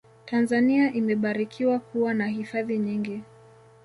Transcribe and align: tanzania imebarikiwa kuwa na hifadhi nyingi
tanzania 0.25 0.91
imebarikiwa 0.93 1.79
kuwa 1.79 2.13
na 2.13 2.27
hifadhi 2.27 2.77
nyingi 2.77 3.23